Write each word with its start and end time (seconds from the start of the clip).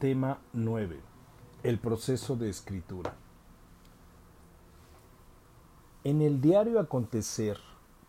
Tema 0.00 0.38
9. 0.54 0.98
El 1.62 1.78
proceso 1.78 2.34
de 2.34 2.48
escritura. 2.48 3.12
En 6.04 6.22
el 6.22 6.40
diario 6.40 6.80
acontecer, 6.80 7.58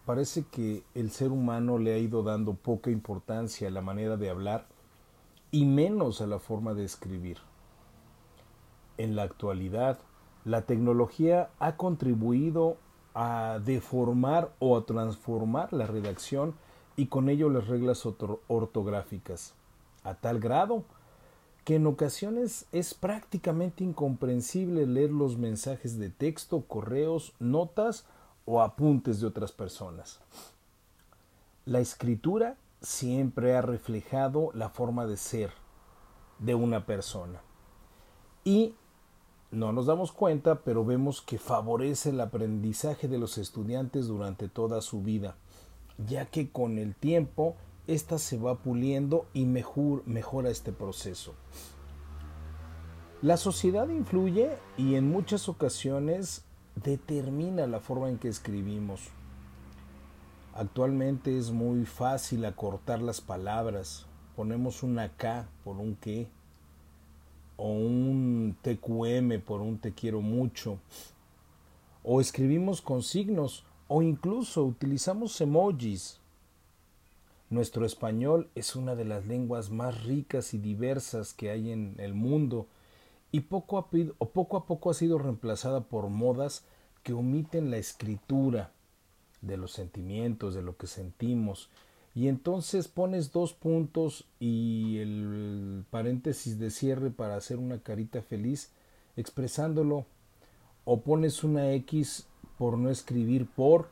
parece 0.05 0.46
que 0.46 0.85
el 0.96 1.12
ser 1.12 1.33
humano 1.33 1.77
le 1.79 1.93
ha 1.93 1.97
ido 1.97 2.23
dando 2.23 2.54
poca 2.54 2.91
importancia 2.91 3.67
a 3.67 3.71
la 3.71 3.81
manera 3.81 4.15
de 4.15 4.29
hablar 4.29 4.67
y 5.51 5.65
menos 5.65 6.22
a 6.22 6.28
la 6.28 6.40
forma 6.40 6.74
de 6.74 6.85
escribir. 6.85 7.40
En 8.97 9.17
la 9.17 9.23
actualidad, 9.23 9.99
la 10.46 10.62
tecnología 10.62 11.49
ha 11.60 11.76
contribuido 11.76 12.78
a 13.13 13.60
deformar 13.65 14.53
o 14.60 14.78
a 14.78 14.85
transformar 14.85 15.73
la 15.73 15.87
redacción 15.87 16.53
y 16.95 17.08
con 17.08 17.27
ello 17.27 17.49
las 17.49 17.67
reglas 17.67 18.08
ortográficas, 18.48 19.55
a 20.05 20.13
tal 20.13 20.39
grado 20.39 20.85
que 21.63 21.75
en 21.75 21.85
ocasiones 21.88 22.65
es 22.71 22.93
prácticamente 22.93 23.83
incomprensible 23.83 24.88
leer 24.88 25.11
los 25.11 25.38
mensajes 25.38 25.99
de 25.99 26.09
texto, 26.09 26.61
correos, 26.61 27.33
notas 27.39 28.05
o 28.45 28.61
apuntes 28.61 29.21
de 29.21 29.27
otras 29.27 29.52
personas. 29.52 30.19
La 31.66 31.79
escritura 31.79 32.57
siempre 32.81 33.55
ha 33.55 33.61
reflejado 33.61 34.49
la 34.53 34.69
forma 34.69 35.05
de 35.05 35.17
ser 35.17 35.52
de 36.39 36.55
una 36.55 36.85
persona. 36.85 37.41
Y 38.43 38.73
no 39.52 39.71
nos 39.71 39.85
damos 39.85 40.11
cuenta, 40.11 40.61
pero 40.61 40.83
vemos 40.83 41.21
que 41.21 41.38
favorece 41.38 42.09
el 42.09 42.21
aprendizaje 42.21 43.07
de 43.07 43.19
los 43.19 43.38
estudiantes 43.38 44.07
durante 44.07 44.47
toda 44.47 44.81
su 44.81 45.03
vida, 45.03 45.35
ya 46.07 46.25
que 46.25 46.49
con 46.49 46.80
el 46.80 46.95
tiempo 46.95 47.55
ésta 47.88 48.17
se 48.17 48.38
va 48.38 48.59
puliendo 48.59 49.26
y 49.34 49.45
mejor, 49.45 50.03
mejora 50.05 50.49
este 50.49 50.72
proceso. 50.72 51.34
La 53.22 53.38
sociedad 53.38 53.88
influye 53.89 54.50
y 54.78 54.95
en 54.95 55.09
muchas 55.09 55.47
ocasiones 55.47 56.44
determina 56.75 57.67
la 57.67 57.80
forma 57.80 58.09
en 58.09 58.17
que 58.17 58.30
escribimos. 58.30 59.09
Actualmente 60.53 61.38
es 61.38 61.52
muy 61.52 61.86
fácil 61.86 62.45
acortar 62.45 63.02
las 63.02 63.22
palabras. 63.22 64.08
Ponemos 64.36 64.83
una 64.83 65.16
K 65.16 65.48
por 65.64 65.77
un 65.77 65.95
qué 65.95 66.27
o 67.58 67.70
un 67.70 68.58
TQM 68.64 69.39
por 69.42 69.61
un 69.61 69.77
te 69.77 69.94
quiero 69.94 70.22
mucho. 70.22 70.80
O 72.03 72.20
escribimos 72.22 72.81
con 72.81 73.03
signos 73.03 73.64
o 73.88 74.02
incluso 74.02 74.66
utilizamos 74.66 75.39
emojis. 75.42 76.20
Nuestro 77.52 77.85
español 77.85 78.49
es 78.55 78.77
una 78.77 78.95
de 78.95 79.03
las 79.03 79.25
lenguas 79.25 79.71
más 79.71 80.05
ricas 80.05 80.53
y 80.53 80.57
diversas 80.57 81.33
que 81.33 81.49
hay 81.49 81.73
en 81.73 81.95
el 81.97 82.13
mundo 82.13 82.66
y 83.33 83.41
poco 83.41 83.77
a, 83.77 83.89
poco, 83.89 84.55
a 84.55 84.66
poco 84.66 84.89
ha 84.89 84.93
sido 84.93 85.17
reemplazada 85.17 85.81
por 85.81 86.08
modas 86.08 86.63
que 87.03 87.11
omiten 87.11 87.69
la 87.69 87.75
escritura 87.75 88.71
de 89.41 89.58
los 89.58 89.73
sentimientos, 89.73 90.55
de 90.55 90.61
lo 90.61 90.77
que 90.77 90.88
sentimos. 90.88 91.69
Y 92.16 92.30
entonces 92.30 92.88
pones 92.88 93.33
dos 93.33 93.52
puntos 93.52 94.23
y 94.39 94.99
el 94.99 95.83
paréntesis 95.89 96.58
de 96.58 96.71
cierre 96.71 97.11
para 97.11 97.36
hacer 97.36 97.58
una 97.58 97.80
carita 97.80 98.21
feliz 98.21 98.71
expresándolo. 99.17 100.05
O 100.86 101.02
pones 101.02 101.43
una 101.43 101.73
X 101.73 102.27
por 102.58 102.77
no 102.77 102.89
escribir 102.89 103.45
por 103.45 103.89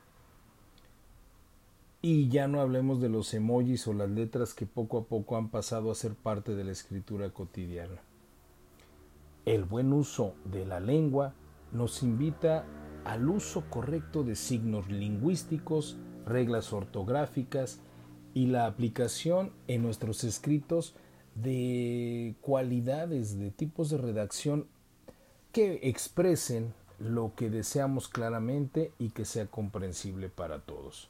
y 2.01 2.29
ya 2.29 2.47
no 2.47 2.61
hablemos 2.61 3.01
de 3.01 3.09
los 3.09 3.33
emojis 3.33 3.87
o 3.87 3.93
las 3.93 4.09
letras 4.09 4.53
que 4.53 4.65
poco 4.65 4.99
a 4.99 5.03
poco 5.05 5.35
han 5.35 5.49
pasado 5.49 5.91
a 5.91 5.95
ser 5.95 6.15
parte 6.15 6.55
de 6.55 6.63
la 6.63 6.71
escritura 6.71 7.31
cotidiana. 7.31 8.01
El 9.45 9.65
buen 9.65 9.91
uso 9.91 10.35
de 10.45 10.65
la 10.65 10.79
lengua 10.79 11.33
nos 11.73 12.01
invita 12.03 12.65
al 13.03 13.27
uso 13.27 13.69
correcto 13.69 14.23
de 14.23 14.35
signos 14.35 14.89
lingüísticos, 14.89 15.97
reglas 16.25 16.71
ortográficas 16.71 17.81
y 18.33 18.47
la 18.47 18.65
aplicación 18.65 19.51
en 19.67 19.81
nuestros 19.81 20.23
escritos 20.23 20.95
de 21.35 22.35
cualidades, 22.41 23.37
de 23.39 23.51
tipos 23.51 23.89
de 23.89 23.97
redacción 23.97 24.67
que 25.51 25.79
expresen 25.83 26.73
lo 26.99 27.33
que 27.35 27.49
deseamos 27.49 28.07
claramente 28.07 28.93
y 28.99 29.09
que 29.09 29.25
sea 29.25 29.47
comprensible 29.47 30.29
para 30.29 30.59
todos. 30.59 31.09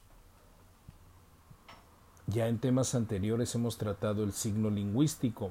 Ya 2.30 2.46
en 2.46 2.58
temas 2.58 2.94
anteriores 2.94 3.52
hemos 3.56 3.76
tratado 3.76 4.22
el 4.22 4.32
signo 4.32 4.70
lingüístico, 4.70 5.50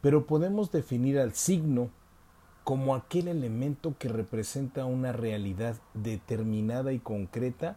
pero 0.00 0.24
podemos 0.24 0.70
definir 0.70 1.18
al 1.18 1.32
signo 1.34 1.90
como 2.62 2.94
aquel 2.94 3.26
elemento 3.26 3.96
que 3.98 4.08
representa 4.08 4.84
una 4.84 5.10
realidad 5.10 5.76
determinada 5.94 6.92
y 6.92 7.00
concreta 7.00 7.76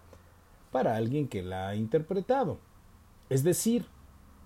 para 0.71 0.95
alguien 0.95 1.27
que 1.27 1.41
la 1.41 1.69
ha 1.69 1.75
interpretado. 1.75 2.59
Es 3.29 3.43
decir, 3.43 3.87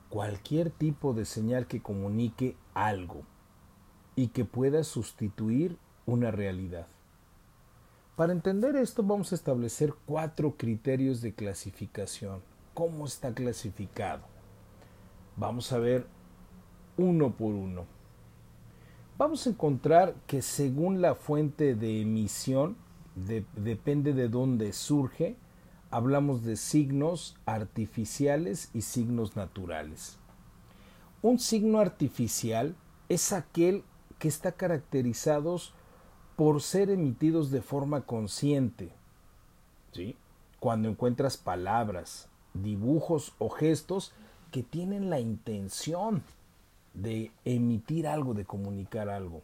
cualquier 0.08 0.70
tipo 0.70 1.14
de 1.14 1.26
señal 1.26 1.68
que 1.68 1.82
comunique 1.82 2.56
algo 2.74 3.24
y 4.16 4.28
que 4.28 4.46
pueda 4.46 4.86
sustituir 4.86 5.78
una 6.06 6.32
realidad. 6.32 6.88
Para 8.16 8.32
entender 8.32 8.78
esto 8.78 9.04
vamos 9.04 9.34
a 9.34 9.36
establecer 9.36 9.94
cuatro 10.06 10.56
criterios 10.56 11.20
de 11.20 11.34
clasificación 11.34 12.53
cómo 12.74 13.06
está 13.06 13.34
clasificado. 13.34 14.24
Vamos 15.36 15.72
a 15.72 15.80
ver 15.80 16.06
uno 16.98 17.32
por 17.32 17.54
uno. 17.54 17.86
Vamos 19.18 19.46
a 19.46 19.52
encontrar 19.52 20.16
que 20.28 20.42
según 20.42 21.02
la 21.02 21.16
fuente 21.16 21.76
de 21.76 22.02
emisión, 22.02 22.76
depende 23.16 24.14
de 24.14 24.28
dónde 24.28 24.74
surge, 24.74 25.36
hablamos 25.92 26.44
de 26.44 26.56
signos 26.56 27.36
artificiales 27.46 28.72
y 28.74 28.82
signos 28.82 29.36
naturales. 29.36 30.18
Un 31.22 31.40
signo 31.40 31.80
artificial 31.80 32.76
es 33.08 33.32
aquel 33.32 33.84
que 34.18 34.28
está 34.28 34.54
caracterizado 34.54 35.58
por 36.36 36.62
ser 36.62 36.90
emitidos 36.90 37.52
de 37.52 37.62
forma 37.62 38.02
consciente. 38.02 38.92
¿sí? 39.92 40.18
Cuando 40.60 40.90
encuentras 40.90 41.38
palabras, 41.38 42.28
dibujos 42.54 43.34
o 43.40 43.50
gestos 43.50 44.14
que 44.52 44.64
tienen 44.64 45.10
la 45.10 45.20
intención 45.20 46.24
de 46.94 47.32
emitir 47.46 48.08
algo, 48.08 48.34
de 48.34 48.46
comunicar 48.46 49.10
algo. 49.10 49.42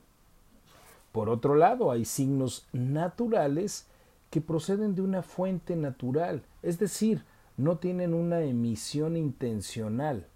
Por 1.11 1.29
otro 1.29 1.55
lado, 1.55 1.91
hay 1.91 2.05
signos 2.05 2.67
naturales 2.71 3.87
que 4.29 4.41
proceden 4.41 4.93
de 4.95 5.01
una 5.01 5.23
fuente 5.23 5.75
natural, 5.75 6.43
es 6.61 6.77
decir, 6.77 7.23
no 7.57 7.77
tienen 7.77 8.13
una 8.13 8.41
emisión 8.41 9.17
intencional. 9.17 10.27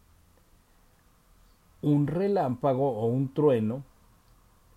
Un 1.81 2.07
relámpago 2.07 2.97
o 2.97 3.06
un 3.06 3.33
trueno 3.33 3.83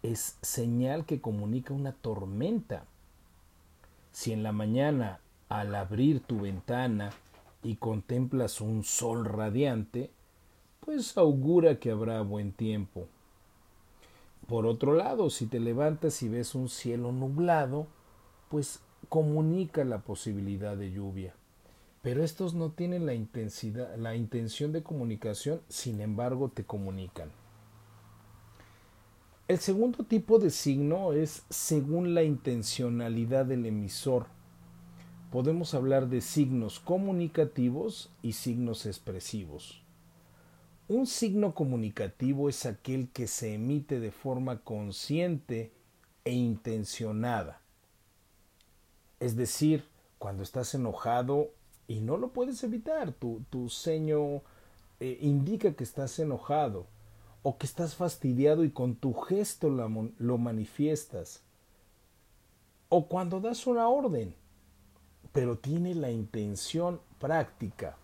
es 0.02 0.38
señal 0.42 1.06
que 1.06 1.20
comunica 1.20 1.72
una 1.72 1.92
tormenta. 1.92 2.84
Si 4.12 4.32
en 4.32 4.42
la 4.42 4.52
mañana, 4.52 5.20
al 5.48 5.74
abrir 5.74 6.20
tu 6.20 6.40
ventana, 6.40 7.10
y 7.66 7.77
contemplas 7.77 8.60
un 8.60 8.84
sol 8.84 9.25
radiante, 9.25 10.10
pues 10.81 11.19
augura 11.19 11.81
que 11.81 11.91
habrá 11.91 12.21
buen 12.21 12.53
tiempo. 12.53 13.09
Por 14.47 14.66
otro 14.66 14.94
lado, 14.94 15.31
si 15.31 15.47
te 15.47 15.59
levantas 15.59 16.22
y 16.22 16.28
ves 16.28 16.54
un 16.54 16.69
cielo 16.69 17.10
nublado, 17.10 17.88
pues 18.49 18.81
comunica 19.09 19.84
la 19.84 19.99
posibilidad 19.99 20.77
de 20.77 20.93
lluvia. 20.93 21.34
Pero 22.03 22.22
estos 22.22 22.54
no 22.54 22.71
tienen 22.71 23.04
la 23.04 23.15
intensidad, 23.15 23.97
la 23.97 24.15
intención 24.15 24.71
de 24.71 24.84
comunicación, 24.84 25.60
sin 25.69 26.00
embargo 26.00 26.53
te 26.54 26.62
comunican. 26.65 27.31
El 29.48 29.59
segundo 29.59 30.04
tipo 30.04 30.39
de 30.39 30.51
signo 30.51 31.12
es 31.12 31.45
según 31.51 32.15
la 32.15 32.22
intencionalidad 32.22 33.47
del 33.47 33.66
emisor 33.66 34.35
podemos 35.30 35.74
hablar 35.74 36.08
de 36.08 36.20
signos 36.20 36.80
comunicativos 36.80 38.10
y 38.22 38.32
signos 38.32 38.86
expresivos. 38.86 39.82
Un 40.88 41.06
signo 41.06 41.54
comunicativo 41.54 42.48
es 42.48 42.64
aquel 42.64 43.08
que 43.10 43.26
se 43.26 43.54
emite 43.54 43.98
de 43.98 44.12
forma 44.12 44.60
consciente 44.60 45.72
e 46.24 46.32
intencionada. 46.32 47.60
Es 49.18 49.36
decir, 49.36 49.84
cuando 50.18 50.44
estás 50.44 50.74
enojado 50.74 51.50
y 51.88 52.00
no 52.00 52.16
lo 52.16 52.32
puedes 52.32 52.62
evitar, 52.62 53.12
tu, 53.12 53.42
tu 53.50 53.68
ceño 53.68 54.42
eh, 55.00 55.18
indica 55.20 55.74
que 55.74 55.84
estás 55.84 56.18
enojado 56.20 56.86
o 57.42 57.58
que 57.58 57.66
estás 57.66 57.96
fastidiado 57.96 58.64
y 58.64 58.70
con 58.70 58.94
tu 58.94 59.12
gesto 59.12 59.68
lo 59.70 60.38
manifiestas. 60.38 61.42
O 62.88 63.08
cuando 63.08 63.40
das 63.40 63.66
una 63.66 63.88
orden 63.88 64.34
pero 65.32 65.58
tiene 65.58 65.94
la 65.94 66.10
intención 66.10 67.00
práctica. 67.18 67.96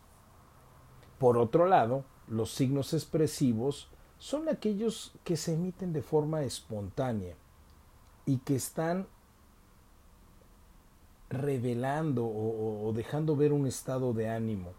Por 1.18 1.38
otro 1.38 1.66
lado, 1.66 2.04
los 2.28 2.52
signos 2.52 2.94
expresivos 2.94 3.88
son 4.18 4.48
aquellos 4.48 5.12
que 5.24 5.36
se 5.36 5.54
emiten 5.54 5.92
de 5.92 6.02
forma 6.02 6.42
espontánea 6.42 7.34
y 8.24 8.38
que 8.38 8.54
están 8.54 9.06
revelando 11.28 12.24
o, 12.24 12.92
dejando 12.94 13.36
ver 13.36 13.52
un 13.52 13.66
estado 13.66 14.12
de 14.12 14.28
ánimo. 14.28 14.72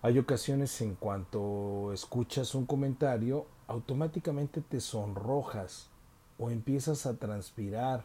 Hay 0.00 0.18
ocasiones 0.18 0.80
en 0.80 0.94
cuanto 0.94 1.92
escuchas 1.92 2.54
un 2.54 2.66
comentario, 2.66 3.46
automáticamente 3.66 4.60
te 4.60 4.80
sonrojas 4.80 5.90
o 6.38 6.50
empiezas 6.50 7.06
a 7.06 7.16
transpirar 7.16 8.04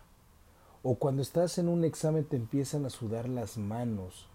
o 0.83 0.95
cuando 0.95 1.21
estás 1.21 1.57
en 1.57 1.67
un 1.67 1.83
examen 1.83 2.25
te 2.25 2.37
empiezan 2.37 2.85
a 2.85 2.89
sudar 2.89 3.27
las 3.27 3.57
manos. 3.57 4.27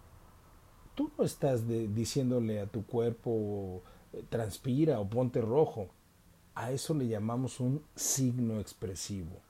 Tú 0.95 1.11
no 1.19 1.25
estás 1.25 1.67
diciéndole 1.67 2.61
a 2.61 2.67
tu 2.67 2.85
cuerpo 2.85 3.83
transpira 4.29 5.01
o 5.01 5.09
ponte 5.09 5.41
rojo. 5.41 5.89
A 6.55 6.71
eso 6.71 6.95
le 6.95 7.09
llamamos 7.09 7.59
un 7.61 7.83
signo 7.97 8.61
expresivo. 8.61 9.41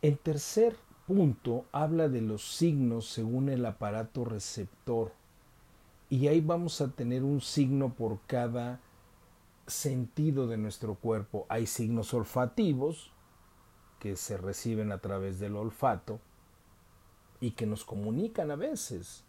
El 0.00 0.18
tercer 0.18 0.76
punto 1.06 1.66
habla 1.72 2.08
de 2.08 2.22
los 2.22 2.56
signos 2.56 3.06
según 3.06 3.48
el 3.48 3.66
aparato 3.66 4.24
receptor. 4.24 5.12
Y 6.08 6.28
ahí 6.28 6.40
vamos 6.40 6.80
a 6.80 6.88
tener 6.88 7.22
un 7.22 7.40
signo 7.40 7.92
por 7.94 8.20
cada 8.26 8.80
sentido 9.66 10.46
de 10.46 10.56
nuestro 10.56 10.94
cuerpo. 10.94 11.46
Hay 11.48 11.66
signos 11.66 12.14
olfativos 12.14 13.11
que 14.02 14.16
se 14.16 14.36
reciben 14.36 14.90
a 14.90 14.98
través 14.98 15.38
del 15.38 15.54
olfato 15.54 16.18
y 17.40 17.52
que 17.52 17.66
nos 17.66 17.84
comunican 17.84 18.50
a 18.50 18.56
veces 18.56 19.22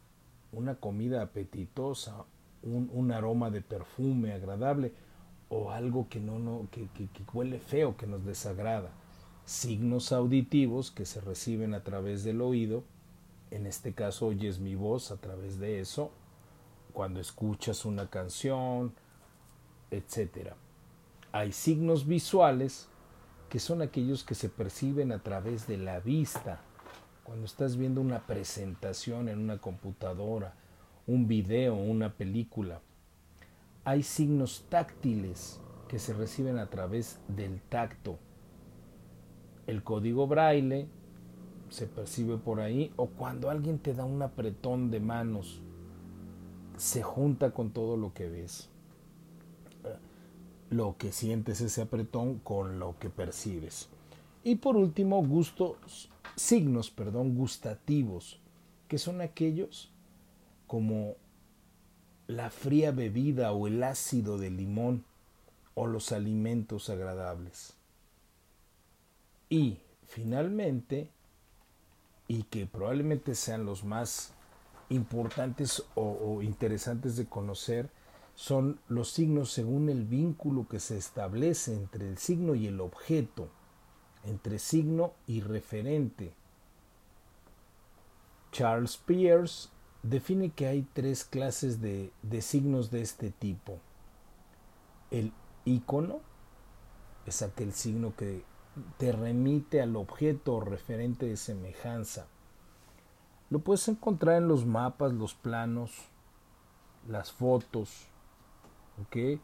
una 0.52 0.74
comida 0.74 1.22
apetitosa, 1.22 2.26
un, 2.64 3.12
aroma 3.12 3.52
de 3.52 3.62
perfume 3.62 4.34
agradable 4.34 4.92
o 5.50 5.70
algo 5.70 6.10
que 6.10 6.20
no, 6.20 6.40
no 6.40 6.68
que, 6.72 6.88
que 6.88 7.24
huele 7.32 7.60
feo, 7.60 7.96
que 7.98 8.08
nos 8.08 8.26
desagrada 8.26 8.90
signos 9.46 10.12
auditivos 10.12 10.90
que 10.90 11.06
se 11.06 11.22
reciben 11.22 11.76
a 11.76 11.84
través 11.84 12.24
del 12.24 12.42
oído. 12.42 12.84
En 13.52 13.68
este 13.68 13.94
caso 13.94 14.26
oyes 14.26 14.58
mi 14.58 14.74
voz 14.74 15.12
a 15.12 15.18
través 15.18 15.60
de 15.60 15.82
eso, 15.82 16.10
cuando 16.94 17.20
escuchas 17.20 17.86
una 17.86 18.10
canción, 18.10 18.92
etc. 19.92 20.54
Hay 21.32 21.52
signos 21.52 22.08
visuales 22.08 22.88
que 23.54 23.60
son 23.60 23.84
aquellos 23.84 24.26
que 24.26 24.34
se 24.34 24.50
perciben 24.50 25.12
a 25.12 25.20
través 25.20 25.68
de 25.68 25.78
la 25.78 26.00
vista. 26.00 26.60
Cuando 27.24 27.46
estás 27.46 27.78
viendo 27.78 28.02
una 28.02 28.26
presentación 28.26 29.30
en 29.30 29.38
una 29.38 29.60
computadora, 29.60 30.56
un 31.08 31.28
video, 31.28 31.76
una 31.76 32.12
película. 32.14 32.82
Hay 33.86 34.04
signos 34.04 34.66
táctiles 34.70 35.62
que 35.88 36.00
se 36.00 36.14
reciben 36.14 36.58
a 36.58 36.70
través 36.70 37.20
del 37.28 37.62
tacto 37.62 38.18
el 39.66 39.82
código 39.82 40.28
braille 40.28 40.88
se 41.70 41.88
percibe 41.88 42.38
por 42.38 42.60
ahí 42.60 42.92
o 42.98 43.08
cuando 43.08 43.50
alguien 43.50 43.80
te 43.80 43.94
da 43.94 44.04
un 44.04 44.22
apretón 44.22 44.92
de 44.92 45.00
manos 45.00 45.62
se 46.76 47.02
junta 47.02 47.52
con 47.52 47.72
todo 47.72 47.96
lo 47.96 48.14
que 48.14 48.28
ves 48.28 48.70
lo 50.70 50.98
que 50.98 51.12
sientes 51.12 51.62
ese 51.62 51.84
apretón 51.84 52.40
con 52.40 52.80
lo 52.80 52.98
que 53.00 53.10
percibes. 53.10 53.90
Y 54.44 54.56
por 54.56 54.76
último 54.76 55.26
gustos 55.26 56.10
signos 56.36 56.90
perdón 56.90 57.36
gustativos 57.36 58.40
que 58.88 58.98
son 58.98 59.22
aquellos 59.22 59.92
como 60.68 61.16
la 62.28 62.50
fría 62.50 62.92
bebida 62.92 63.52
o 63.52 63.68
el 63.68 63.84
ácido 63.84 64.38
de 64.38 64.50
limón 64.50 65.06
o 65.76 65.88
los 65.88 66.12
alimentos 66.12 66.90
agradables. 66.90 67.74
Y 69.50 69.80
finalmente, 70.06 71.10
y 72.28 72.44
que 72.44 72.66
probablemente 72.66 73.36
sean 73.36 73.66
los 73.66 73.84
más 73.84 74.34
importantes 74.90 75.84
o, 75.96 76.42
interesantes 76.42 77.16
de 77.16 77.26
conocer, 77.26 77.90
son 78.36 78.80
los 78.88 79.10
signos 79.12 79.52
según 79.52 79.90
el 79.90 80.06
vínculo 80.06 80.68
que 80.68 80.80
se 80.80 80.98
establece 80.98 81.74
entre 81.74 82.10
el 82.10 82.18
signo 82.18 82.56
y 82.56 82.68
el 82.68 82.82
objeto, 82.82 83.50
entre 84.24 84.60
signo 84.60 85.14
y 85.28 85.42
referente. 85.42 86.34
Charles 88.52 88.98
Peirce 88.98 89.70
define 90.02 90.52
que 90.52 90.68
hay 90.68 90.88
tres 90.94 91.24
clases 91.24 91.82
de, 91.82 92.12
de 92.22 92.42
signos 92.42 92.92
de 92.92 93.02
este 93.02 93.32
tipo. 93.32 93.80
El 95.12 95.32
icono 95.66 96.22
es 97.26 97.42
aquel 97.42 97.74
signo 97.74 98.16
que 98.16 98.44
te 98.98 99.12
remite 99.12 99.82
al 99.82 99.96
objeto 99.96 100.60
referente 100.60 101.28
de 101.28 101.38
semejanza. 101.38 102.28
Lo 103.50 103.60
puedes 103.60 103.88
encontrar 103.88 104.38
en 104.38 104.48
los 104.48 104.66
mapas, 104.66 105.14
los 105.14 105.36
planos, 105.36 105.92
las 107.08 107.32
fotos, 107.32 108.08
¿ok? 109.02 109.40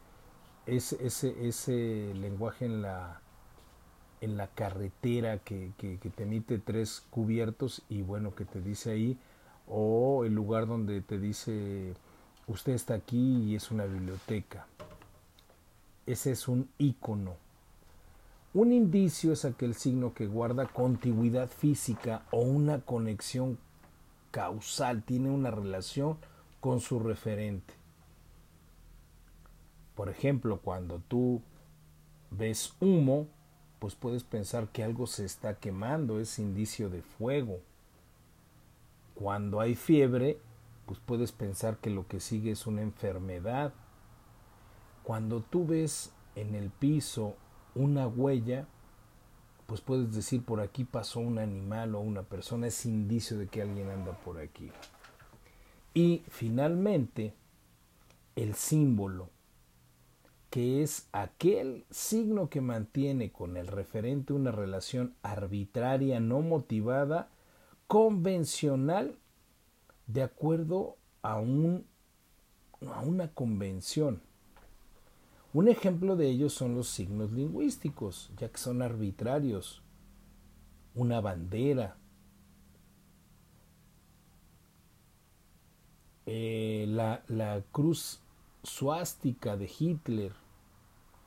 Ese, 0.66 1.04
ese, 1.04 1.48
ese 1.48 2.12
lenguaje 2.14 2.66
en 2.66 2.82
la, 2.82 3.20
en 4.20 4.36
la 4.36 4.48
carretera 4.48 5.38
que, 5.38 5.72
que, 5.78 5.98
que, 5.98 6.10
te 6.10 6.24
emite 6.24 6.58
tres 6.58 7.02
cubiertos 7.10 7.82
y 7.88 8.02
bueno, 8.02 8.34
que 8.34 8.44
te 8.44 8.60
dice 8.60 8.92
ahí, 8.92 9.18
o 9.66 10.24
el 10.24 10.34
lugar 10.34 10.66
donde 10.66 11.00
te 11.00 11.18
dice, 11.18 11.94
usted 12.46 12.72
está 12.72 12.94
aquí 12.94 13.44
y 13.44 13.54
es 13.56 13.70
una 13.70 13.84
biblioteca. 13.84 14.66
Ese 16.06 16.32
es 16.32 16.48
un 16.48 16.68
icono 16.78 17.36
un 18.52 18.72
indicio 18.72 19.32
es 19.32 19.44
aquel 19.44 19.76
signo 19.76 20.12
que 20.12 20.26
guarda 20.26 20.66
contigüidad 20.66 21.48
física 21.48 22.22
o 22.32 22.40
una 22.40 22.80
conexión 22.80 23.58
causal, 24.32 25.04
tiene 25.04 25.30
una 25.30 25.52
relación 25.52 26.16
con 26.58 26.80
su 26.80 26.98
referente. 26.98 27.72
Por 30.00 30.08
ejemplo, 30.08 30.62
cuando 30.62 31.02
tú 31.08 31.42
ves 32.30 32.74
humo, 32.80 33.28
pues 33.78 33.94
puedes 33.94 34.24
pensar 34.24 34.68
que 34.68 34.82
algo 34.82 35.06
se 35.06 35.26
está 35.26 35.58
quemando, 35.58 36.20
es 36.20 36.38
indicio 36.38 36.88
de 36.88 37.02
fuego. 37.02 37.60
Cuando 39.14 39.60
hay 39.60 39.74
fiebre, 39.74 40.38
pues 40.86 40.98
puedes 41.00 41.32
pensar 41.32 41.76
que 41.76 41.90
lo 41.90 42.08
que 42.08 42.18
sigue 42.18 42.52
es 42.52 42.66
una 42.66 42.80
enfermedad. 42.80 43.74
Cuando 45.02 45.42
tú 45.42 45.66
ves 45.66 46.14
en 46.34 46.54
el 46.54 46.70
piso 46.70 47.36
una 47.74 48.08
huella, 48.08 48.66
pues 49.66 49.82
puedes 49.82 50.14
decir 50.14 50.42
por 50.42 50.62
aquí 50.62 50.84
pasó 50.84 51.20
un 51.20 51.38
animal 51.38 51.94
o 51.94 52.00
una 52.00 52.22
persona, 52.22 52.68
es 52.68 52.86
indicio 52.86 53.36
de 53.36 53.48
que 53.48 53.60
alguien 53.60 53.90
anda 53.90 54.12
por 54.12 54.38
aquí. 54.38 54.72
Y 55.92 56.22
finalmente, 56.30 57.34
el 58.34 58.54
símbolo, 58.54 59.28
que 60.50 60.82
es 60.82 61.08
aquel 61.12 61.84
signo 61.90 62.50
que 62.50 62.60
mantiene 62.60 63.30
con 63.30 63.56
el 63.56 63.68
referente 63.68 64.32
una 64.32 64.50
relación 64.50 65.14
arbitraria, 65.22 66.18
no 66.18 66.40
motivada, 66.40 67.28
convencional, 67.86 69.16
de 70.08 70.22
acuerdo 70.22 70.96
a, 71.22 71.38
un, 71.38 71.86
a 72.92 73.00
una 73.00 73.28
convención. 73.32 74.20
Un 75.52 75.68
ejemplo 75.68 76.16
de 76.16 76.28
ellos 76.28 76.52
son 76.52 76.74
los 76.74 76.88
signos 76.88 77.32
lingüísticos, 77.32 78.30
ya 78.36 78.48
que 78.48 78.58
son 78.58 78.82
arbitrarios. 78.82 79.82
Una 80.94 81.20
bandera, 81.20 81.96
eh, 86.26 86.86
la, 86.88 87.22
la, 87.28 87.62
cruz 87.70 88.20
suástica 88.62 89.56
de 89.56 89.70
Hitler 89.78 90.32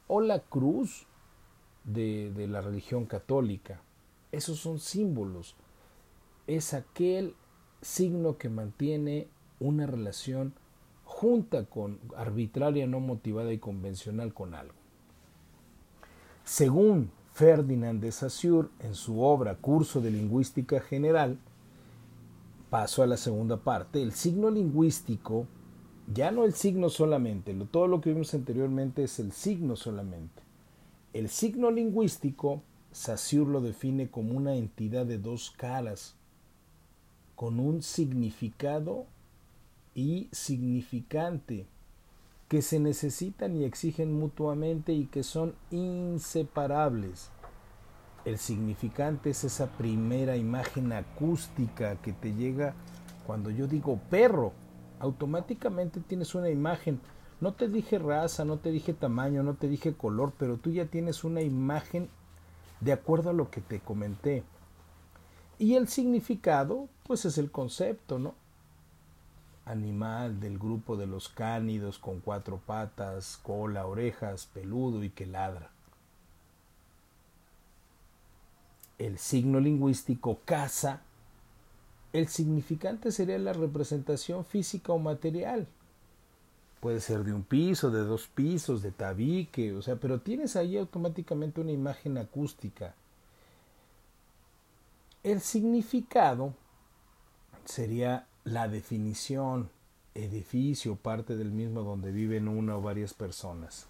o 0.07 0.21
la 0.21 0.39
cruz 0.39 1.07
de, 1.83 2.31
de 2.31 2.47
la 2.47 2.61
religión 2.61 3.05
católica. 3.05 3.81
Esos 4.31 4.59
son 4.59 4.79
símbolos. 4.79 5.55
Es 6.47 6.73
aquel 6.73 7.35
signo 7.81 8.37
que 8.37 8.49
mantiene 8.49 9.27
una 9.59 9.85
relación 9.85 10.53
junta 11.05 11.65
con 11.65 11.99
arbitraria, 12.15 12.87
no 12.87 12.99
motivada 12.99 13.53
y 13.53 13.59
convencional 13.59 14.33
con 14.33 14.55
algo. 14.55 14.73
Según 16.43 17.11
Ferdinand 17.33 18.01
de 18.01 18.11
Saussure, 18.11 18.69
en 18.79 18.95
su 18.95 19.21
obra 19.21 19.55
Curso 19.55 20.01
de 20.01 20.11
Lingüística 20.11 20.79
General, 20.81 21.37
paso 22.69 23.03
a 23.03 23.07
la 23.07 23.17
segunda 23.17 23.57
parte, 23.57 24.01
el 24.01 24.11
signo 24.11 24.49
lingüístico, 24.49 25.47
ya 26.11 26.31
no 26.31 26.43
el 26.43 26.53
signo 26.53 26.89
solamente, 26.89 27.53
todo 27.71 27.87
lo 27.87 28.01
que 28.01 28.11
vimos 28.11 28.33
anteriormente 28.33 29.03
es 29.03 29.19
el 29.19 29.31
signo 29.31 29.75
solamente. 29.75 30.41
El 31.13 31.29
signo 31.29 31.71
lingüístico, 31.71 32.61
Saussure 32.91 33.51
lo 33.51 33.61
define 33.61 34.09
como 34.09 34.33
una 34.33 34.55
entidad 34.55 35.05
de 35.05 35.17
dos 35.17 35.51
caras, 35.51 36.15
con 37.35 37.59
un 37.59 37.81
significado 37.81 39.05
y 39.95 40.27
significante 40.31 41.67
que 42.49 42.61
se 42.61 42.79
necesitan 42.79 43.55
y 43.55 43.63
exigen 43.63 44.13
mutuamente 44.13 44.93
y 44.93 45.05
que 45.05 45.23
son 45.23 45.55
inseparables. 45.71 47.29
El 48.25 48.37
significante 48.37 49.31
es 49.31 49.43
esa 49.43 49.67
primera 49.67 50.37
imagen 50.37 50.93
acústica 50.93 51.95
que 51.97 52.13
te 52.13 52.33
llega 52.33 52.73
cuando 53.25 53.49
yo 53.49 53.67
digo 53.67 53.99
perro. 54.09 54.53
Automáticamente 55.03 55.99
tienes 55.99 56.33
una 56.33 56.49
imagen. 56.49 57.01
No 57.41 57.51
te 57.55 57.67
dije 57.67 57.99
raza, 57.99 58.45
no 58.45 58.59
te 58.59 58.71
dije 58.71 58.93
tamaño, 58.93 59.43
no 59.43 59.55
te 59.55 59.67
dije 59.67 59.95
color, 59.95 60.31
pero 60.37 60.55
tú 60.55 60.71
ya 60.71 60.85
tienes 60.85 61.25
una 61.25 61.41
imagen 61.41 62.07
de 62.79 62.93
acuerdo 62.93 63.31
a 63.31 63.33
lo 63.33 63.51
que 63.51 63.59
te 63.59 63.81
comenté. 63.81 64.45
Y 65.59 65.75
el 65.75 65.89
significado, 65.89 66.87
pues 67.03 67.25
es 67.25 67.37
el 67.37 67.51
concepto, 67.51 68.17
¿no? 68.17 68.33
Animal 69.65 70.39
del 70.39 70.57
grupo 70.57 70.95
de 70.95 71.05
los 71.05 71.27
cánidos 71.27 71.99
con 71.99 72.21
cuatro 72.21 72.61
patas, 72.65 73.37
cola, 73.43 73.85
orejas, 73.85 74.45
peludo 74.53 75.03
y 75.03 75.09
que 75.09 75.25
ladra. 75.25 75.69
El 78.97 79.17
signo 79.17 79.59
lingüístico 79.59 80.39
casa. 80.45 81.01
El 82.13 82.27
significante 82.29 83.11
sería 83.11 83.37
la 83.39 83.53
representación 83.53 84.45
física 84.45 84.93
o 84.93 84.99
material. 84.99 85.67
Puede 86.79 87.01
ser 87.01 87.23
de 87.23 87.33
un 87.33 87.43
piso, 87.43 87.91
de 87.91 88.03
dos 88.03 88.27
pisos, 88.27 88.81
de 88.81 88.91
tabique, 88.91 89.73
o 89.73 89.81
sea, 89.81 89.95
pero 89.95 90.21
tienes 90.21 90.55
ahí 90.55 90.77
automáticamente 90.77 91.61
una 91.61 91.71
imagen 91.71 92.17
acústica 92.17 92.93
el 95.23 95.39
significado 95.39 96.53
sería 97.63 98.27
la 98.43 98.67
definición, 98.67 99.69
edificio, 100.13 100.97
parte 100.97 101.37
del 101.37 101.51
mismo 101.51 101.81
donde 101.81 102.11
viven 102.11 102.49
una 102.49 102.75
o 102.75 102.81
varias 102.81 103.13
personas. 103.13 103.85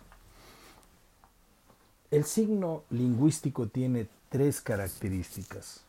El 2.11 2.23
signo 2.25 2.83
lingüístico 2.91 3.67
tiene 3.67 4.07
tres 4.29 4.61
características. 4.61 5.81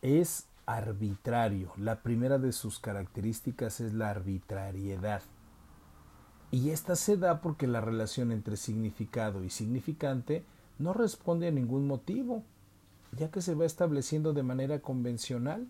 Es 0.00 0.46
arbitrario. 0.66 1.72
La 1.76 2.02
primera 2.02 2.38
de 2.38 2.52
sus 2.52 2.78
características 2.78 3.80
es 3.80 3.92
la 3.94 4.10
arbitrariedad. 4.10 5.22
Y 6.50 6.70
esta 6.70 6.96
se 6.96 7.16
da 7.16 7.40
porque 7.40 7.66
la 7.66 7.80
relación 7.80 8.32
entre 8.32 8.56
significado 8.56 9.44
y 9.44 9.50
significante 9.50 10.44
no 10.78 10.92
responde 10.92 11.48
a 11.48 11.52
ningún 11.52 11.86
motivo 11.86 12.44
ya 13.16 13.30
que 13.30 13.42
se 13.42 13.54
va 13.54 13.64
estableciendo 13.64 14.32
de 14.32 14.42
manera 14.42 14.80
convencional. 14.80 15.66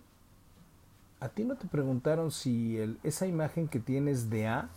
A 1.20 1.28
ti 1.28 1.44
no 1.44 1.56
te 1.56 1.66
preguntaron 1.66 2.30
si 2.30 2.78
esa 3.02 3.26
imagen 3.26 3.68
que 3.68 3.80
tienes 3.80 4.30
de 4.30 4.46
A 4.46 4.68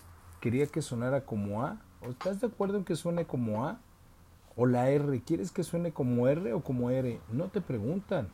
quería 0.42 0.68
que 0.68 0.82
sonara 0.82 1.26
como 1.26 1.64
A, 1.64 1.82
o 2.02 2.10
estás 2.10 2.42
de 2.42 2.48
acuerdo 2.48 2.78
en 2.78 2.86
que 2.86 2.96
suene 2.96 3.26
como 3.26 3.66
A, 3.66 3.80
o 4.56 4.66
la 4.66 4.90
R, 4.90 5.22
¿quieres 5.22 5.52
que 5.52 5.64
suene 5.64 5.92
como 5.92 6.28
R 6.28 6.54
o 6.54 6.62
como 6.62 6.90
R? 6.90 7.20
No 7.32 7.46
te 7.46 7.62
preguntan. 7.62 8.30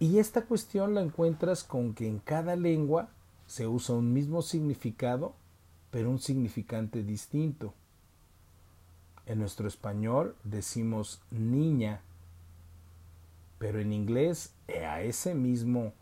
Y 0.00 0.18
esta 0.18 0.46
cuestión 0.46 0.94
la 0.94 1.02
encuentras 1.02 1.62
con 1.62 1.94
que 1.94 2.08
en 2.08 2.18
cada 2.18 2.56
lengua 2.56 3.10
se 3.46 3.68
usa 3.68 3.94
un 3.94 4.12
mismo 4.12 4.42
significado, 4.42 5.36
pero 5.92 6.10
un 6.10 6.18
significante 6.18 7.04
distinto. 7.04 7.74
En 9.26 9.38
nuestro 9.38 9.68
español 9.68 10.34
decimos 10.42 11.22
niña 11.30 12.02
pero 13.60 13.78
en 13.78 13.92
inglés, 13.92 14.54
eh, 14.68 14.86
a 14.86 15.02
ese 15.02 15.34
mismo 15.34 15.92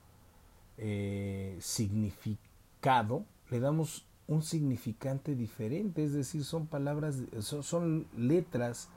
eh, 0.76 1.56
significado, 1.58 3.24
le 3.50 3.58
damos 3.58 4.06
un 4.28 4.42
significante 4.42 5.34
diferente, 5.34 6.04
es 6.04 6.12
decir, 6.12 6.44
son 6.44 6.68
palabras, 6.68 7.16
son, 7.40 8.06
letras 8.16 8.88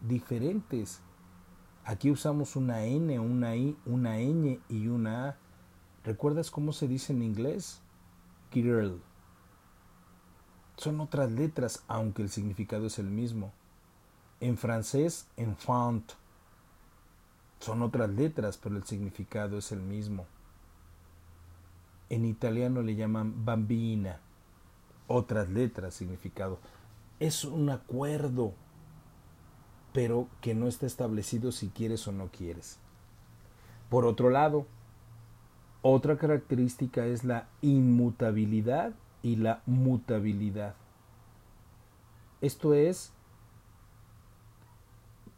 diferentes. 0.00 1.00
Aquí 1.84 2.10
usamos 2.10 2.54
una 2.54 2.84
N, 2.84 3.18
una 3.18 3.56
I, 3.56 3.76
una 3.86 4.18
ñ 4.18 4.60
y 4.68 4.86
una 4.86 5.28
A. 5.28 5.36
¿Recuerdas 6.04 6.50
cómo 6.50 6.72
se 6.72 6.86
dice 6.86 7.12
en 7.12 7.22
inglés? 7.22 7.80
Girl. 8.52 9.00
Son 10.76 11.00
otras 11.00 11.30
letras, 11.30 11.82
aunque 11.88 12.22
el 12.22 12.30
significado 12.30 12.86
es 12.86 12.98
el 12.98 13.06
mismo. 13.06 13.52
En 14.40 14.58
francés, 14.58 15.26
enfant. 15.36 16.12
Son 17.60 17.82
otras 17.82 18.10
letras, 18.10 18.58
pero 18.58 18.76
el 18.76 18.84
significado 18.84 19.58
es 19.58 19.70
el 19.72 19.80
mismo. 19.80 20.26
En 22.10 22.24
italiano 22.24 22.82
le 22.82 22.94
llaman 22.94 23.44
bambina, 23.44 24.20
otras 25.06 25.48
letras, 25.48 25.94
significado. 25.94 26.58
Es 27.20 27.44
un 27.44 27.70
acuerdo, 27.70 28.52
pero 29.92 30.28
que 30.40 30.54
no 30.54 30.68
está 30.68 30.86
establecido 30.86 31.52
si 31.52 31.68
quieres 31.68 32.06
o 32.08 32.12
no 32.12 32.28
quieres. 32.28 32.78
Por 33.88 34.06
otro 34.06 34.30
lado, 34.30 34.66
otra 35.82 36.16
característica 36.16 37.06
es 37.06 37.24
la 37.24 37.48
inmutabilidad 37.60 38.94
y 39.22 39.36
la 39.36 39.62
mutabilidad. 39.66 40.74
Esto 42.40 42.74
es 42.74 43.12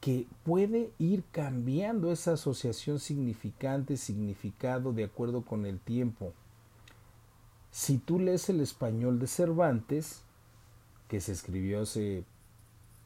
que 0.00 0.26
puede 0.42 0.92
ir 0.98 1.24
cambiando 1.32 2.12
esa 2.12 2.34
asociación 2.34 2.98
significante, 2.98 3.96
significado 3.96 4.92
de 4.92 5.04
acuerdo 5.04 5.42
con 5.42 5.64
el 5.64 5.80
tiempo. 5.80 6.34
Si 7.70 7.96
tú 7.96 8.18
lees 8.18 8.48
el 8.50 8.60
español 8.60 9.18
de 9.18 9.26
Cervantes, 9.26 10.22
que 11.08 11.20
se 11.20 11.32
escribió 11.32 11.82
hace 11.82 12.24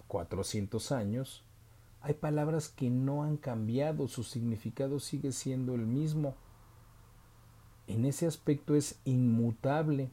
400 0.09 0.93
años, 0.93 1.45
hay 2.01 2.15
palabras 2.15 2.69
que 2.69 2.91
no 2.91 3.23
han 3.23 3.37
cambiado, 3.37 4.09
su 4.09 4.25
significado 4.25 5.01
sigue 5.01 5.33
siendo 5.33 5.75
el 5.75 5.87
mismo. 5.87 6.35
En 7.87 8.05
ese 8.05 8.27
aspecto 8.27 8.75
es 8.75 8.99
inmutable. 9.05 10.11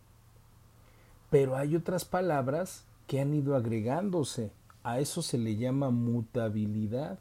Pero 1.30 1.58
hay 1.58 1.76
otras 1.76 2.06
palabras 2.06 2.86
que 3.08 3.20
han 3.20 3.34
ido 3.34 3.56
agregándose 3.56 4.52
a 4.86 5.00
eso 5.00 5.24
se 5.24 5.40
le 5.40 5.56
llama 5.56 5.90
mutabilidad. 5.90 7.18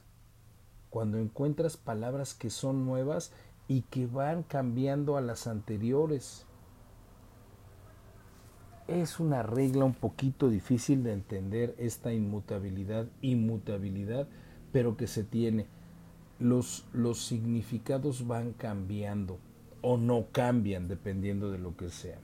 Cuando 0.91 1.17
encuentras 1.17 1.79
palabras 1.79 2.35
que 2.35 2.51
son 2.51 2.85
nuevas 2.85 3.33
y 3.69 3.81
que 3.81 4.07
van 4.07 4.43
cambiando 4.43 5.17
a 5.17 5.23
las 5.23 5.47
anteriores. 5.47 6.45
Es 8.87 9.19
una 9.19 9.43
regla 9.43 9.85
un 9.85 9.95
poquito 9.95 10.51
difícil 10.51 11.03
de 11.03 11.13
entender 11.13 11.75
esta 11.79 12.13
inmutabilidad, 12.13 13.07
inmutabilidad, 13.23 14.29
pero 14.73 14.97
que 14.97 15.07
se 15.07 15.25
tiene. 15.25 15.67
Los, 16.39 16.87
los 16.93 17.25
significados 17.25 18.27
van 18.27 18.53
cambiando 18.53 19.39
o 19.81 19.97
no 19.97 20.27
cambian 20.33 20.89
dependiendo 20.89 21.51
de 21.51 21.59
lo 21.59 21.77
que 21.77 21.91
sea. 21.91 22.19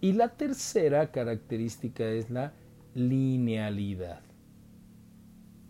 Y 0.00 0.12
la 0.12 0.36
tercera 0.36 1.10
característica 1.10 2.04
es 2.04 2.30
la 2.30 2.52
linealidad 2.94 4.20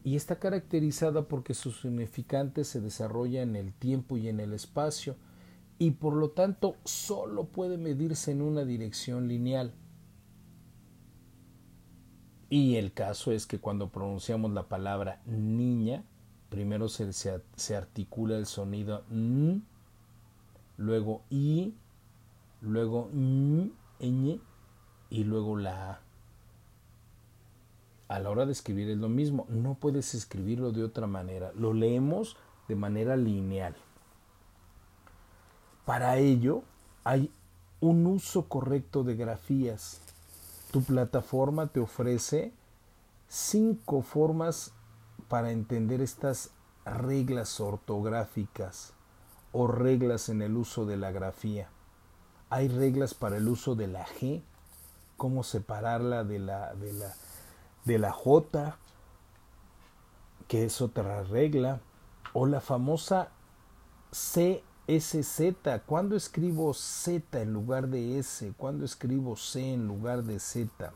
y 0.06 0.14
está 0.14 0.38
caracterizada 0.38 1.26
porque 1.26 1.52
su 1.52 1.72
significante 1.72 2.62
se 2.62 2.80
desarrolla 2.80 3.42
en 3.42 3.56
el 3.56 3.72
tiempo 3.72 4.16
y 4.16 4.28
en 4.28 4.38
el 4.38 4.52
espacio 4.52 5.16
y 5.80 5.90
por 5.90 6.14
lo 6.14 6.30
tanto 6.30 6.76
solo 6.84 7.46
puede 7.46 7.76
medirse 7.76 8.30
en 8.30 8.40
una 8.40 8.64
dirección 8.64 9.26
lineal. 9.26 9.74
Y 12.48 12.76
el 12.76 12.92
caso 12.92 13.32
es 13.32 13.46
que 13.46 13.58
cuando 13.58 13.88
pronunciamos 13.88 14.52
la 14.52 14.68
palabra 14.68 15.20
niña, 15.26 16.04
primero 16.48 16.88
se, 16.88 17.76
articula 17.76 18.36
el 18.36 18.46
sonido 18.46 19.04
n, 19.10 19.62
luego 20.76 21.22
i, 21.30 21.74
luego 22.60 23.10
ñ, 23.12 23.70
y 25.08 25.24
luego 25.24 25.56
la 25.56 25.90
a 25.92 26.00
a 28.08 28.18
la 28.20 28.30
hora 28.30 28.46
de 28.46 28.52
escribir 28.52 28.88
es 28.90 28.98
lo 28.98 29.08
mismo. 29.08 29.46
No 29.48 29.74
puedes 29.74 30.14
escribirlo 30.14 30.72
de 30.72 30.84
otra 30.84 31.06
manera. 31.06 31.52
Lo 31.54 31.72
leemos 31.72 32.36
de 32.68 32.76
manera 32.76 33.16
lineal. 33.16 33.74
Para 35.84 36.18
ello 36.18 36.62
hay 37.04 37.30
un 37.80 38.06
uso 38.06 38.48
correcto 38.48 39.04
de 39.04 39.16
grafías. 39.16 40.00
Tu 40.70 40.82
plataforma 40.82 41.68
te 41.68 41.80
ofrece 41.80 42.52
cinco 43.28 44.02
formas 44.02 44.72
para 45.28 45.50
entender 45.50 46.00
estas 46.00 46.50
reglas 46.84 47.60
ortográficas 47.60 48.92
o 49.52 49.66
reglas 49.66 50.28
en 50.28 50.42
el 50.42 50.56
uso 50.56 50.86
de 50.86 50.96
la 50.96 51.10
grafía. 51.10 51.68
Hay 52.50 52.68
reglas 52.68 53.14
para 53.14 53.38
el 53.38 53.48
uso 53.48 53.74
de 53.74 53.88
la 53.88 54.06
G, 54.06 54.42
cómo 55.16 55.42
separarla 55.42 56.24
de 56.24 56.38
la, 56.38 56.74
de 56.74 56.92
la, 56.92 57.14
de 57.84 57.98
la 57.98 58.12
J, 58.12 58.76
que 60.46 60.64
es 60.64 60.80
otra 60.80 61.24
regla, 61.24 61.80
o 62.32 62.46
la 62.46 62.60
famosa 62.60 63.30
C 64.12 64.62
SZ, 64.88 65.56
¿cuándo 65.84 66.14
escribo 66.14 66.72
Z 66.72 67.42
en 67.42 67.52
lugar 67.52 67.88
de 67.88 68.20
S? 68.20 68.52
¿Cuándo 68.56 68.84
escribo 68.84 69.34
C 69.34 69.74
en 69.74 69.88
lugar 69.88 70.22
de 70.22 70.38
Z? 70.38 70.92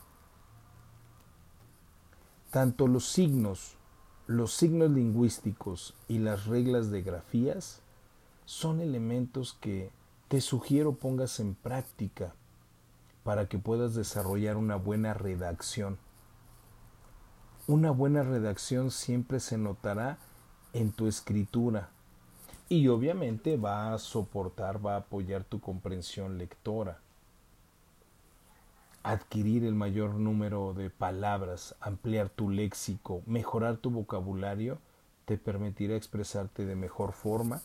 Tanto 2.52 2.86
los 2.86 3.08
signos, 3.08 3.74
los 4.28 4.54
signos 4.54 4.92
lingüísticos 4.92 5.96
y 6.06 6.18
las 6.18 6.46
reglas 6.46 6.92
de 6.92 7.02
grafías 7.02 7.80
son 8.44 8.80
elementos 8.80 9.58
que 9.60 9.90
te 10.28 10.40
sugiero 10.40 10.92
pongas 10.92 11.40
en 11.40 11.56
práctica 11.56 12.32
para 13.24 13.48
que 13.48 13.58
puedas 13.58 13.96
desarrollar 13.96 14.56
una 14.56 14.76
buena 14.76 15.14
redacción. 15.14 15.98
Una 17.66 17.90
buena 17.90 18.22
redacción 18.22 18.92
siempre 18.92 19.40
se 19.40 19.58
notará 19.58 20.18
en 20.72 20.92
tu 20.92 21.08
escritura 21.08 21.90
y 22.70 22.86
obviamente 22.86 23.56
va 23.56 23.92
a 23.92 23.98
soportar, 23.98 24.84
va 24.84 24.94
a 24.94 24.98
apoyar 24.98 25.42
tu 25.42 25.60
comprensión 25.60 26.38
lectora. 26.38 27.00
Adquirir 29.02 29.64
el 29.64 29.74
mayor 29.74 30.14
número 30.14 30.72
de 30.72 30.88
palabras, 30.88 31.74
ampliar 31.80 32.28
tu 32.28 32.48
léxico, 32.48 33.22
mejorar 33.26 33.78
tu 33.78 33.90
vocabulario, 33.90 34.78
te 35.24 35.36
permitirá 35.36 35.96
expresarte 35.96 36.64
de 36.64 36.76
mejor 36.76 37.12
forma 37.12 37.60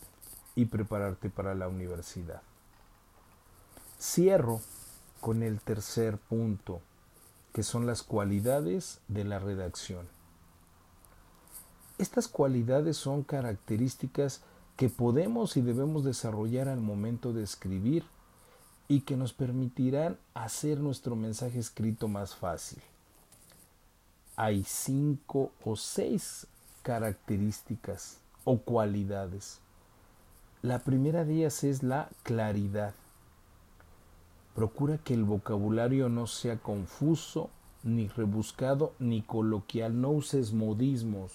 y 0.56 0.66
prepararte 0.66 1.30
para 1.30 1.54
la 1.54 1.68
universidad. 1.68 2.42
Cierro 4.00 4.60
con 5.22 5.44
el 5.44 5.62
tercer 5.62 6.18
punto, 6.18 6.82
que 7.54 7.62
son 7.62 7.86
las 7.86 8.02
cualidades 8.02 9.02
de 9.08 9.24
la 9.24 9.38
redacción. 9.38 10.08
Estas 12.00 12.28
cualidades 12.28 12.98
son 12.98 13.22
características 13.22 14.42
que 14.76 14.90
podemos 14.90 15.58
y 15.58 15.62
debemos 15.62 16.04
desarrollar 16.04 16.68
al 16.68 16.82
momento 16.82 17.34
de 17.34 17.44
escribir 17.44 18.04
y 18.88 19.02
que 19.02 19.18
nos 19.18 19.34
permitirán 19.34 20.18
hacer 20.34 20.80
nuestro 20.80 21.16
mensaje 21.16 21.60
escrito 21.60 22.08
más 22.08 22.36
fácil. 22.36 22.82
Hay 24.36 24.64
cinco 24.66 25.52
o 25.64 25.76
seis 25.76 26.48
características 26.84 28.20
o 28.44 28.58
cualidades. 28.58 29.60
La 30.62 30.80
primera 30.80 31.24
de 31.24 31.36
ellas 31.36 31.64
es 31.64 31.84
la 31.84 32.10
claridad. 32.24 32.94
Procura 34.56 34.98
que 34.98 35.14
el 35.14 35.24
vocabulario 35.24 36.10
no 36.10 36.28
sea 36.28 36.58
confuso, 36.58 37.50
ni 37.84 38.08
rebuscado, 38.08 38.94
ni 39.00 39.22
coloquial. 39.22 40.00
No 40.00 40.12
uses 40.12 40.54
modismos. 40.54 41.32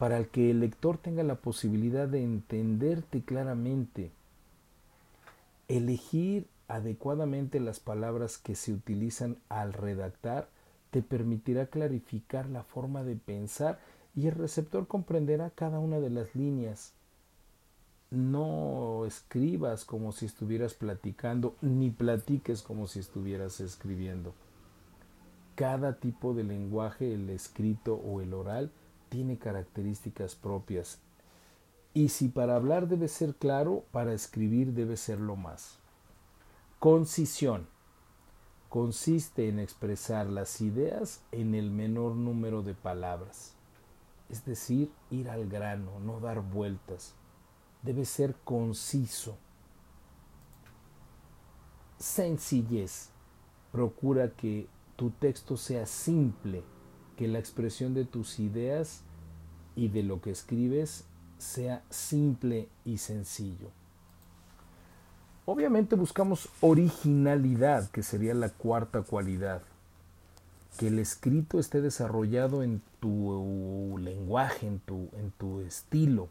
Para 0.00 0.24
que 0.24 0.50
el 0.50 0.58
lector 0.58 0.98
tenga 0.98 1.22
la 1.22 1.36
posibilidad 1.36 2.08
de 2.08 2.24
entenderte 2.24 3.22
claramente. 3.22 4.10
Elegir 5.68 6.48
adecuadamente 6.66 7.60
las 7.60 7.78
palabras 7.78 8.36
que 8.36 8.56
se 8.56 8.72
utilizan 8.72 9.36
al 9.48 9.72
redactar 9.72 10.48
te 10.90 11.02
permitirá 11.02 11.66
clarificar 11.66 12.48
la 12.48 12.64
forma 12.64 13.04
de 13.04 13.14
pensar 13.14 13.78
y 14.16 14.26
el 14.26 14.34
receptor 14.34 14.88
comprenderá 14.88 15.50
cada 15.50 15.78
una 15.78 16.00
de 16.00 16.10
las 16.10 16.34
líneas 16.34 16.94
no 18.10 19.04
escribas 19.06 19.84
como 19.84 20.12
si 20.12 20.26
estuvieras 20.26 20.74
platicando, 20.74 21.54
ni 21.60 21.90
platiques 21.90 22.62
como 22.62 22.86
si 22.86 22.98
estuvieras 22.98 23.60
escribiendo. 23.60 24.34
Cada 25.54 25.94
tipo 25.94 26.34
de 26.34 26.44
lenguaje, 26.44 27.14
el 27.14 27.30
escrito 27.30 27.94
o 27.94 28.20
el 28.20 28.34
oral, 28.34 28.70
tiene 29.10 29.36
características 29.36 30.34
propias. 30.34 30.98
Y 31.92 32.08
si 32.08 32.28
para 32.28 32.56
hablar 32.56 32.88
debe 32.88 33.08
ser 33.08 33.34
claro, 33.34 33.84
para 33.92 34.14
escribir 34.14 34.72
debe 34.72 34.96
serlo 34.96 35.36
más. 35.36 35.78
Concisión. 36.78 37.68
Consiste 38.70 39.48
en 39.48 39.58
expresar 39.58 40.26
las 40.26 40.62
ideas 40.62 41.20
en 41.32 41.54
el 41.54 41.70
menor 41.70 42.14
número 42.14 42.62
de 42.62 42.72
palabras. 42.72 43.54
Es 44.30 44.46
decir, 44.46 44.90
ir 45.10 45.28
al 45.28 45.48
grano, 45.48 46.00
no 46.00 46.20
dar 46.20 46.40
vueltas 46.40 47.14
debe 47.82 48.04
ser 48.04 48.34
conciso. 48.44 49.36
Sencillez. 51.98 53.10
Procura 53.72 54.30
que 54.30 54.68
tu 54.96 55.10
texto 55.10 55.56
sea 55.56 55.86
simple, 55.86 56.64
que 57.20 57.28
la 57.28 57.38
expresión 57.38 57.92
de 57.92 58.06
tus 58.06 58.40
ideas 58.40 59.02
y 59.76 59.88
de 59.88 60.02
lo 60.02 60.22
que 60.22 60.30
escribes 60.30 61.04
sea 61.36 61.82
simple 61.90 62.66
y 62.86 62.96
sencillo. 62.96 63.68
Obviamente 65.44 65.96
buscamos 65.96 66.48
originalidad, 66.62 67.90
que 67.90 68.02
sería 68.02 68.32
la 68.32 68.48
cuarta 68.48 69.02
cualidad. 69.02 69.60
Que 70.78 70.86
el 70.86 70.98
escrito 70.98 71.58
esté 71.58 71.82
desarrollado 71.82 72.62
en 72.62 72.80
tu 73.00 73.98
lenguaje, 74.00 74.66
en 74.66 74.80
tu, 74.80 75.10
en 75.12 75.30
tu 75.32 75.60
estilo 75.60 76.30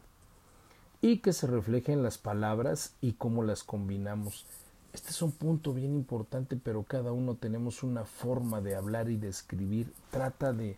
y 1.00 1.18
que 1.18 1.32
se 1.32 1.46
refleje 1.46 1.92
en 1.92 2.02
las 2.02 2.18
palabras 2.18 2.96
y 3.00 3.12
cómo 3.12 3.44
las 3.44 3.62
combinamos. 3.62 4.44
Este 4.92 5.10
es 5.10 5.22
un 5.22 5.32
punto 5.32 5.72
bien 5.72 5.94
importante, 5.94 6.56
pero 6.56 6.82
cada 6.82 7.12
uno 7.12 7.36
tenemos 7.36 7.82
una 7.82 8.04
forma 8.04 8.60
de 8.60 8.74
hablar 8.74 9.08
y 9.08 9.16
de 9.16 9.28
escribir. 9.28 9.92
Trata 10.10 10.52
de, 10.52 10.76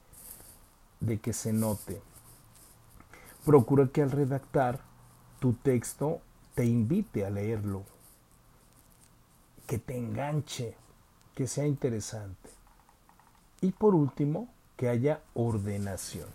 de 1.00 1.18
que 1.18 1.32
se 1.32 1.52
note. 1.52 2.00
Procura 3.44 3.88
que 3.88 4.02
al 4.02 4.10
redactar 4.10 4.80
tu 5.40 5.54
texto 5.54 6.20
te 6.54 6.66
invite 6.66 7.24
a 7.24 7.30
leerlo, 7.30 7.84
que 9.66 9.78
te 9.78 9.96
enganche, 9.96 10.76
que 11.34 11.46
sea 11.46 11.66
interesante. 11.66 12.50
Y 13.62 13.72
por 13.72 13.94
último, 13.94 14.48
que 14.76 14.88
haya 14.88 15.22
ordenación. 15.34 16.28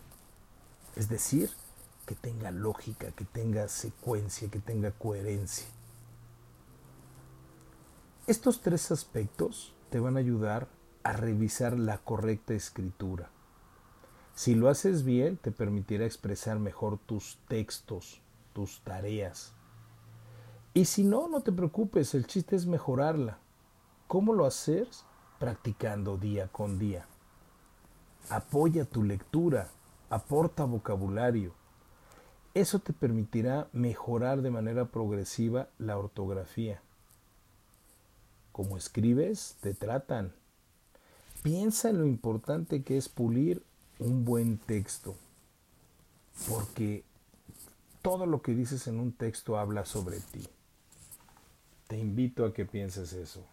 Es 0.95 1.09
decir, 1.09 1.51
que 2.07 2.15
tenga 2.15 2.51
lógica, 2.51 3.11
que 3.11 3.25
tenga 3.25 3.67
secuencia, 3.67 4.49
que 4.49 4.59
tenga 4.59 4.91
coherencia. 4.91 5.67
Estos 8.27 8.59
tres 8.59 8.91
aspectos 8.91 9.73
te 9.89 10.01
van 10.01 10.17
a 10.17 10.19
ayudar 10.19 10.67
a 11.03 11.13
revisar 11.13 11.79
la 11.79 11.99
correcta 11.99 12.53
escritura. 12.53 13.29
Si 14.35 14.53
lo 14.53 14.67
haces 14.67 15.05
bien, 15.05 15.37
te 15.37 15.51
permitirá 15.51 16.05
expresar 16.05 16.59
mejor 16.59 16.97
tus 16.97 17.39
textos, 17.47 18.21
tus 18.51 18.81
tareas. 18.81 19.53
Y 20.73 20.83
si 20.83 21.05
no, 21.05 21.29
no 21.29 21.39
te 21.39 21.53
preocupes, 21.53 22.13
el 22.15 22.27
chiste 22.27 22.57
es 22.57 22.65
mejorarla. 22.65 23.39
¿Cómo 24.07 24.33
lo 24.33 24.45
haces? 24.45 25.05
Practicando 25.39 26.17
día 26.17 26.49
con 26.49 26.77
día. 26.77 27.07
Apoya 28.29 28.83
tu 28.83 29.03
lectura, 29.03 29.69
aporta 30.09 30.65
vocabulario, 30.65 31.53
eso 32.53 32.79
te 32.79 32.91
permitirá 32.91 33.69
mejorar 33.71 34.41
de 34.41 34.51
manera 34.51 34.85
progresiva 34.85 35.69
la 35.77 35.97
ortografía. 35.97 36.81
Como 38.57 38.75
escribes, 38.75 39.55
te 39.61 39.75
tratan. 39.75 40.33
Piensa 41.43 41.91
en 41.91 41.99
lo 41.99 42.07
importante 42.07 42.81
que 42.81 42.97
es 42.97 43.07
pulir 43.07 43.61
un 43.99 44.25
buen 44.25 44.57
texto, 44.57 45.13
porque 46.49 47.03
todo 48.01 48.25
lo 48.25 48.41
que 48.41 48.55
dices 48.55 48.87
en 48.87 48.99
un 48.99 49.11
texto 49.11 49.59
habla 49.59 49.85
sobre 49.85 50.19
ti. 50.19 50.47
Te 51.85 51.99
invito 51.99 52.45
a 52.45 52.53
que 52.55 52.65
pienses 52.65 53.13
eso. 53.13 53.45